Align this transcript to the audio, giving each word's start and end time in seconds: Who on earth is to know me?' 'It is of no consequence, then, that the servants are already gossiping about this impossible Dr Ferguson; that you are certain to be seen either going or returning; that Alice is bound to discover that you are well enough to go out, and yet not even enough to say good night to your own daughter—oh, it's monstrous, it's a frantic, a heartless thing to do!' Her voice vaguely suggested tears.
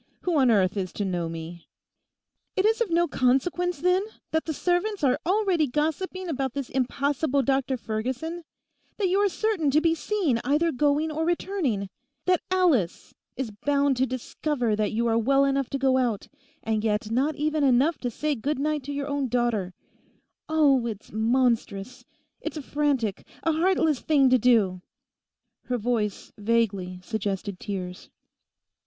Who 0.21 0.35
on 0.39 0.49
earth 0.49 0.77
is 0.77 0.91
to 0.93 1.05
know 1.05 1.29
me?' 1.29 1.67
'It 2.55 2.65
is 2.65 2.81
of 2.81 2.89
no 2.89 3.07
consequence, 3.07 3.81
then, 3.81 4.03
that 4.31 4.45
the 4.45 4.51
servants 4.51 5.03
are 5.03 5.19
already 5.27 5.67
gossiping 5.67 6.27
about 6.27 6.53
this 6.55 6.69
impossible 6.71 7.43
Dr 7.43 7.77
Ferguson; 7.77 8.43
that 8.97 9.09
you 9.09 9.19
are 9.19 9.29
certain 9.29 9.69
to 9.69 9.79
be 9.79 9.93
seen 9.93 10.39
either 10.43 10.71
going 10.71 11.11
or 11.11 11.23
returning; 11.23 11.87
that 12.25 12.41
Alice 12.49 13.13
is 13.37 13.51
bound 13.51 13.95
to 13.97 14.07
discover 14.07 14.75
that 14.75 14.91
you 14.91 15.05
are 15.05 15.19
well 15.19 15.45
enough 15.45 15.69
to 15.69 15.77
go 15.77 15.97
out, 15.99 16.27
and 16.63 16.83
yet 16.83 17.11
not 17.11 17.35
even 17.35 17.63
enough 17.63 17.99
to 17.99 18.09
say 18.09 18.33
good 18.33 18.57
night 18.57 18.81
to 18.85 18.91
your 18.93 19.07
own 19.07 19.27
daughter—oh, 19.27 20.87
it's 20.87 21.11
monstrous, 21.11 22.05
it's 22.41 22.57
a 22.57 22.63
frantic, 22.63 23.23
a 23.43 23.51
heartless 23.51 23.99
thing 23.99 24.31
to 24.31 24.39
do!' 24.39 24.81
Her 25.65 25.77
voice 25.77 26.33
vaguely 26.39 27.01
suggested 27.03 27.59
tears. 27.59 28.09